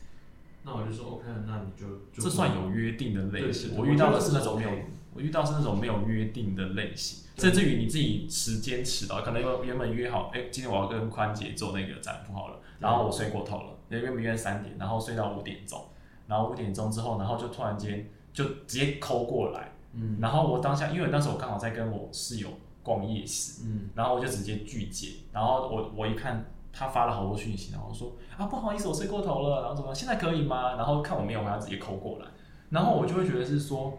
[0.64, 3.76] 那我就说 OK，啊那你就就这算有约定的类型。
[3.76, 4.70] 我遇到的是那种没有
[5.14, 15.80] 我遇到是那种没有约定的类型，甚至于你自己时间迟到，可能原本约好，哎、今天我要跟宽姐做那个展铺好了，然后我睡过头了，原本约三点，然后睡到五点钟，
[16.26, 20.18] 然后五点钟之后，然后就突然间就直接抠过来，嗯。
[20.20, 22.48] 然后我当下，因为那时候我刚好在跟我室友
[22.82, 23.90] 逛夜市，嗯。
[23.94, 30.76] 然后我就直接拒接，然后我我一看他发了好多讯息，然后说啊不好意思我睡过头了，然后怎么现在可以吗？
[30.76, 32.26] 然后看我没有回，他直接抠过来，
[32.70, 33.98] 然后我就会觉得是说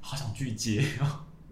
[0.00, 0.82] 好想拒接，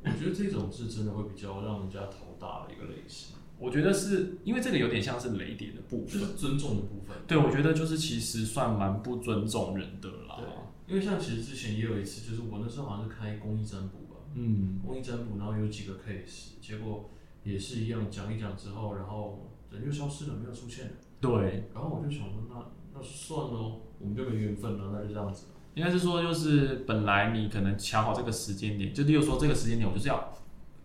[0.03, 7.17] 我觉得这种是真的会比较让人家头大的一个类型，我觉得是因为这个有点像是雷点的部分，就是尊重的部分。
[7.27, 10.47] 对我觉得就是其实算蛮不尊重人的啦，对，
[10.87, 17.11] 因为像其实之前也有一次，就是我那时候好像是开公益占卜吧，嗯公益占卜，然后有几个 case，结果
[17.45, 20.93] 也是一样讲一讲之后，然后人就消失了，没有出现了。
[21.21, 22.57] 对，然后我就想说，那
[22.93, 25.47] 那算了哦，我们就没缘分了，那就这样子。
[25.75, 30.33] 应该是说，就是本来你可能瞧好这个时间点，就例如说这个时间点我就是要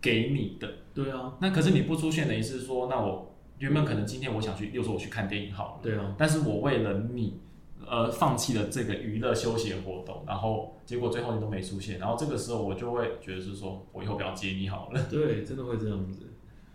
[0.02, 7.40] 给你的，对啊，那可是你不出现，等于是说，那我原本可能今天我想去，又说我去看电影好了，对啊，但是我为了你，
[7.86, 16.22] 呃放弃了这个娱乐休闲活动，然后结果最后你都没出现，然后这个时候我就会觉得是说我以后不要接你好了， 对，真的会这样子，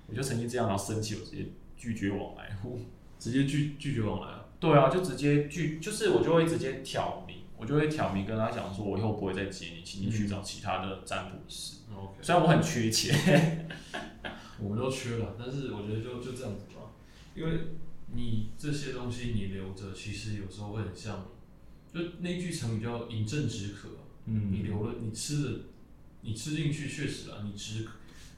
[0.07, 1.47] 我就曾经这样，然后生气，我直接
[1.77, 2.55] 拒绝往来。
[2.63, 2.79] 户。
[3.19, 4.45] 直接拒拒绝往来啊。
[4.61, 7.26] 对啊，就直接拒，就是我就会直接挑明，
[7.59, 11.77] 我就会挑明跟他讲说，我以后不会再接你，请你去找其他的占卜师。
[11.95, 13.69] OK，虽然我很缺钱，
[14.61, 16.93] 我们都缺了，但是我觉得就就这样子吧，
[17.35, 17.59] 因为
[18.15, 21.27] 你这些东西你留着，其实有时候会很像，
[21.93, 23.89] 就那句成语叫饮鸩止渴，
[24.27, 24.53] 嗯。
[24.53, 25.61] 你嗯，留了，你吃的，
[26.21, 27.87] 你吃进去确实啊，你止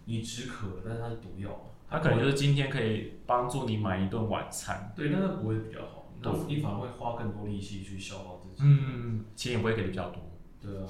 [0.05, 6.33] 你止渴了，但是它是毒药嘛，他可能就是今天可以帮助你买一顿晚餐，对，但它不会比较好，对。
[6.33, 8.38] 那你反而会花更多力气去消耗。
[8.61, 10.23] 嗯，钱也不会给的比较多。
[10.61, 10.85] 对啊，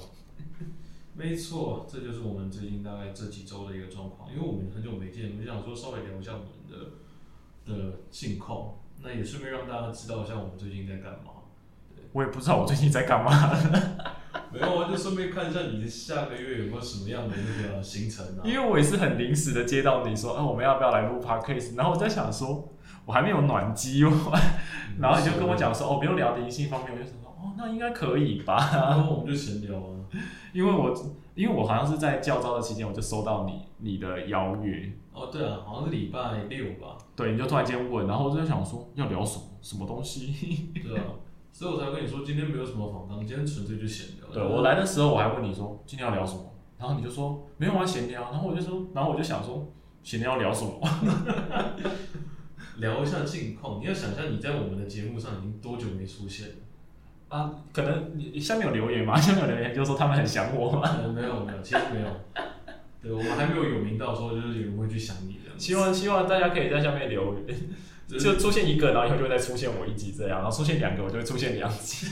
[1.15, 4.29] 没错，这就是我们最近大概这几周的一个状况。
[4.31, 11.31] 因为我们很久没见，我们就想说稍微聊一下我们的的近况，那也顺便让大家知道一下我们最近在干嘛。
[12.11, 13.31] 我也不知道我最近在干嘛。
[14.51, 18.41] 没有啊，就顺便看一下你下个月有没有什么样的那个行程啊？
[18.43, 21.75] 因为我也是很临时的接到你说，啊，我们要不要来录 podcast？
[21.75, 22.67] 然后我在想说，
[23.05, 24.11] 我还没有暖机哦，
[24.99, 28.69] 然后你就跟我讲说，哦，不用聊灵性方面，我就想说，哦，那应该可以吧？
[28.73, 29.95] 然后我们就闲聊啊。
[30.51, 30.93] 因为我
[31.35, 36.97] 因为我好像是在教招的期间，我就收到你你的邀约，哦，对啊，好像是礼拜六吧？
[37.15, 40.71] 对，你就突然间问，然后我就在想说要聊什么什么东西。
[40.83, 41.05] 对啊，
[41.51, 44.27] 所以我才跟你说今天没有什么访谈，今天纯粹就闲聊。
[44.33, 46.43] 对我来的时候，我还问你说今天要聊什么，
[46.77, 49.71] 然后你就说没有啊闲聊，然后我就说，然后我就想说
[50.03, 50.79] 闲聊聊什么？
[52.79, 53.79] 聊一下近况。
[53.79, 56.55] 你要想象，你在我们的节目上已经多久没出现了？
[57.29, 59.15] 啊，可能你下面有留言吗？
[59.21, 60.81] 下面有留言就说他们很想我嘛。
[61.01, 62.07] 呃，没有没有，其实没有。
[63.01, 65.39] 对，我们还没有有名到说就是有人会去想你。
[65.57, 67.57] 希望希望大家可以在下面留言，
[68.19, 72.07] 就出现一个，然后以后就会再出现我一集这样，然后出现两个，我就会出现两集，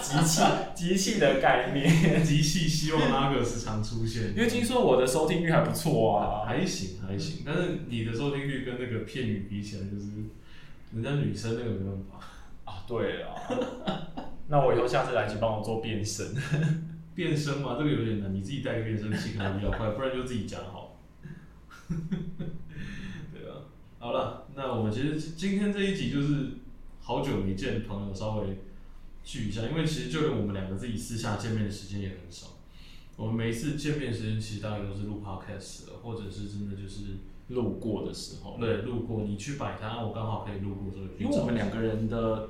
[0.00, 0.42] 集气
[0.74, 2.24] 集气的概念。
[2.24, 10.06] 机器希望那个时常出现，因为听说我的收听率还不错啊，还行还行，但是你的收听率跟那个片语比起来，就是
[10.94, 12.26] 人家女生那个没办法。
[12.64, 13.34] 啊对啊，
[14.48, 16.34] 那我以后下次来去帮我做变身。
[17.14, 20.98] 变声嘛，这个有点难，你自己带个变声器可能比较快，不然就自己讲好。
[21.90, 23.68] 对啊，
[23.98, 26.52] 好了，那我们其实今天这一集就是
[27.00, 28.56] 好久没见的朋友，稍微
[29.22, 32.46] 聚一下，因为其实就连我们两个自己私下见面的时间也很少。
[33.16, 37.18] 我们每一次见面的时间其实大概都是录 podcast 的，或者是真的就是
[37.48, 42.48] 路过的时候，对路过你去摆摊，我刚好可以路过，所以因为我们两个人的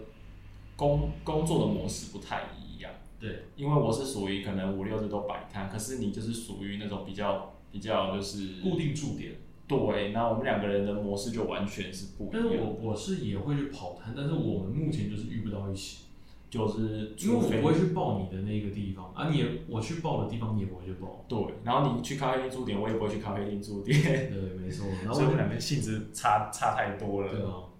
[0.82, 2.90] 工工作的模式不太一样。
[3.20, 9.34] 对因为我是属于可能五六日都摆摊，可是你就是属于那种比较比较就是固定驻点。
[9.68, 16.06] 对，那我们两个人的模式就完全是不一但是我，我是也会去跑摊，但是我们目前就是遇不到一起。
[16.50, 21.24] 就是因为我不会去报你的那个地方啊，你也我去报的地方你也不会去报。
[21.26, 24.86] 对，然后你去咖啡厅驻点，我也不会去咖啡厅驻点，对，没错。
[25.04, 27.70] 然后我们两个性质差差太多了，对啊，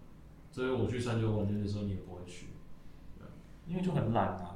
[0.50, 2.11] 所以我去三九晚间的时候你也不。
[3.66, 4.48] 因为就很懒啊。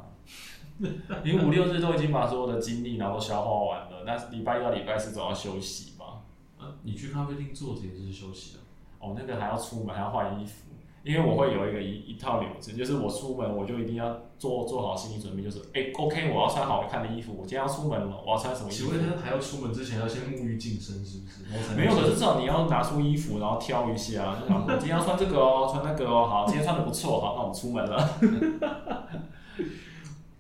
[1.24, 6.22] 你五六日都已经把所有的精力然后都消化完了，那礼拜一到礼拜四总要休息嘛。
[6.58, 8.60] 啊，你去咖啡厅坐着也是休息啊。
[8.98, 10.66] 哦，那个还要出门，还要换衣服，
[11.02, 18.76] 因为我会有一个一一套流程，就是我出门我就一定要做做好心理准备，就是哎、o k 我要穿好看的衣服，我今天要出门了，我要穿什么衣服？
[18.76, 21.76] 请问他还要出门之前要先沐浴净身是不是？
[21.76, 27.96] 没有，可是至少你要拿出衣服，然后挑一下，就想说今天要穿这个哦，穿那个哦，好，今天穿的不错，好，那我们出门了。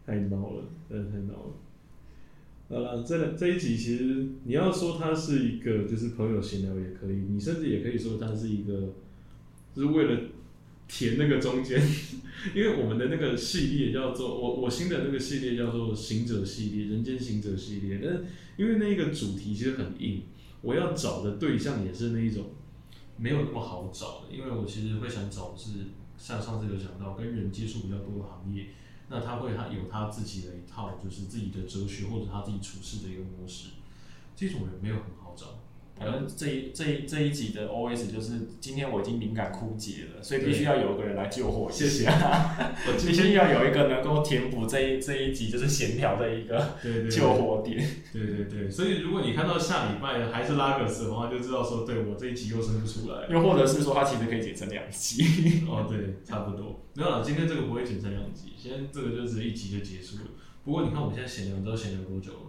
[0.06, 1.52] 太闹了，真的太闹了。
[2.68, 8.92] 好了，这这一集其实你要说它是一个就是朋友闲聊也可以，你甚至也可以说它是一个，
[9.74, 10.20] 就是为了
[10.88, 11.80] 填那个中间，
[12.54, 18.24] 因为我们的那个系列叫做我我新的那个系列叫做行者系列，人间行者系列，但是
[18.56, 20.22] 因为那个主题其实很硬，
[20.62, 22.50] 我要找的对象也是那一种
[23.16, 25.70] 没有那么好找的，因为我其实会想找是
[26.16, 28.66] 像上次有讲到跟人接触比较多的行业。
[29.08, 33.68] 那他会他有他自己的一套，就是自己的哲学或者他自己处事的一个模式，
[34.34, 35.60] 这种人没有很好找。
[35.98, 42.12] 反正这一这一这一集的 OS 就是今天我已经敏感枯竭了，所以必须要有一个人来救火一谢谢下，
[42.86, 46.76] 我必须要有一个能够填补这一这一集就是闲聊的一个
[47.10, 47.82] 救火点。
[48.12, 53.26] 对对对，所以如果你看到下礼拜还是拉格斯的话，就知道说，对我这一集又生不出来。
[53.30, 55.64] 又或者是说，它其实可以剪成两集。
[55.66, 56.84] 哦，对，差不多。
[56.94, 60.30] 没有了，今天这个不会剪成两集，今天这个就只是一集就结束了。
[60.64, 62.45] 不过你看我们现在闲聊，你知道闲聊多久了？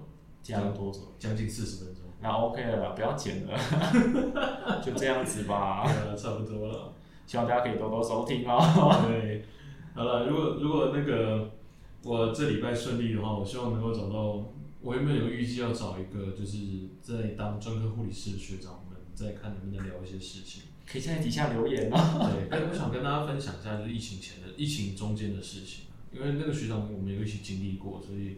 [0.48, 1.00] 这样多久？
[1.20, 2.04] 将近四十分钟。
[2.22, 3.58] 那 OK 了啦，不要剪了，
[4.84, 5.84] 就这样子吧。
[5.86, 6.93] 呃，差不多了。
[7.26, 9.06] 希望大家可以多多收听哦。
[9.08, 9.43] 对，
[9.93, 11.52] 好了，如果如果那个
[12.04, 14.43] 我这礼拜顺利的话，我希望能够找到。
[14.80, 16.58] 我原本有预计要找一个就是
[17.02, 20.64] 在当专科护理师的学长们，再看能不能聊一些事情。
[20.89, 22.32] 可以在底下留言哦。
[22.32, 25.86] 对，但 我想跟大家分享一下，就是疫情前的、疫情中间的事情。
[26.14, 28.38] 因为那个学长我们有一起经历过，所以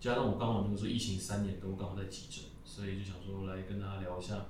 [0.00, 4.46] 加上我刚好那个时候疫情三年都刚好在急诊，所以就想说来跟大家聊一下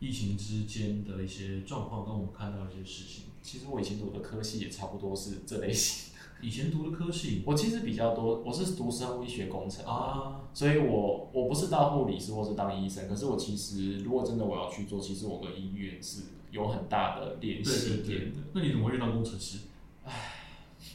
[0.00, 3.24] 疫情之间的一些状况，跟我们看到一些事情。
[3.42, 6.12] 其实我以前读的科系也差不多是这类型。
[6.40, 16.22] 以前读的科系，我其实比较多，我是读生物医学工程啊，所以我我不是当护理师或是当医生，可是我其实如果真的我要去做，其实我跟医院是
[16.52, 18.38] 有很大的联系点的。
[18.52, 19.58] 那你怎么会当工程师？
[20.04, 20.37] 唉，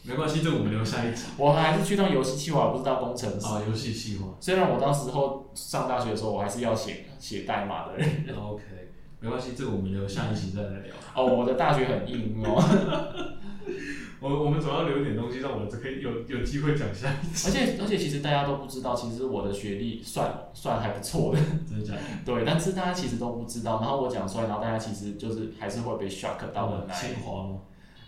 [0.06, 1.24] 没关系，这我们留下一集。
[1.38, 3.62] 我还是去当游戏企划，不是当工程师啊。
[3.68, 8.08] 游戏企划，虽然我当时候上大学的时候，我还是要写写代码的人。
[8.38, 8.64] OK，
[9.22, 10.93] 没关系，这个我们留下一集再来聊。
[11.16, 12.62] 哦，我的大学很硬哦。
[14.20, 17.10] 我我们总要留一点东西，让我可以有有机会讲下。
[17.45, 21.39] 而且而且，其实大家都不知道，其实我的学历算算还不错的，
[21.70, 21.99] 真的假的？
[22.26, 23.82] 对，但是大家其实都不知道。
[23.82, 26.88] 然后我讲出来，然后大家其实就是还是会被 shock 到的。
[26.93, 27.60] 清华吗？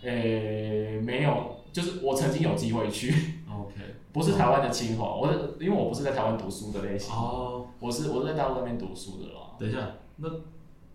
[0.02, 3.12] 诶，没有，就是我曾经有机会去。
[3.52, 3.74] OK，
[4.10, 7.14] 不是台湾的清华，我因为我不是在台湾读书的类型。
[7.14, 9.54] 哦，我是我是在大陆那边读书的啦。
[9.58, 10.26] 等一下，那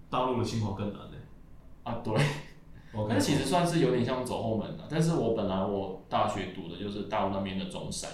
[0.10, 1.18] 大陆的清华更难呢？
[1.84, 2.16] 啊，对。
[3.08, 8.10] 那其实算是有点像走后门了，但是我本来我大学读的就是大陆那边的中山，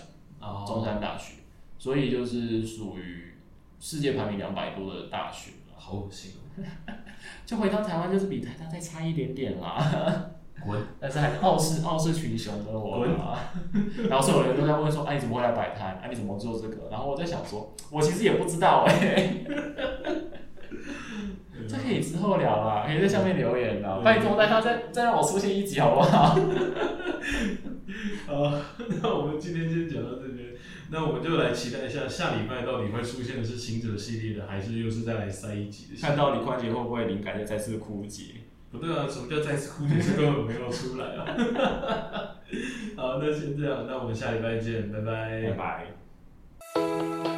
[0.68, 1.36] 中山大学，
[1.80, 3.34] 所以就是属于
[3.80, 6.63] 世界排名两百多的大学好恶心哦！
[7.45, 10.30] 就回到台湾就是比台大再差一点点啦。
[10.68, 10.80] 滚！
[10.99, 13.53] 但是还是傲视傲视群雄的我啊。
[14.09, 15.99] 然后所有人都在问说：“哎，你怎么会来摆摊？
[16.03, 19.38] 哎，你怎么做这个？”然后我在想说，我其实也不知道哎。
[21.68, 23.99] 这可以之后聊啦，可以在下面留言啦。
[24.03, 26.36] 拜托，大家再再让我出现一集好不好？
[28.28, 28.53] 好，
[29.01, 30.47] 那我们今天先讲到这边。
[30.89, 35.99] 那我们就来期待一下，下礼拜到底会出现的是行者系列的，还是又是再来塞一集的？
[35.99, 38.24] 看到李宽杰会不会灵感再次枯竭？
[38.72, 39.88] 不对啊，什么叫再次哭？
[39.88, 40.01] 就？
[40.01, 41.26] 是根本没有出来啊！
[42.97, 47.37] 好，那先这样，那我们下礼拜见，拜拜，拜拜。